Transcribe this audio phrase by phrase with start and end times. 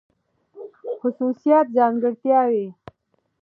[0.99, 2.67] خصوصيات √ ځانګړتياوې